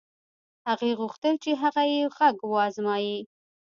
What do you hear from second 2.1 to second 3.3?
غږ و ازمايي.